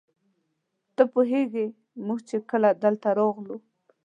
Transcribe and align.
ته 0.95 1.03
پوهېږې 1.13 1.65
موږ 2.05 2.19
چې 2.29 2.37
کله 2.49 2.69
دلته 2.83 3.09
راغلو. 3.19 3.57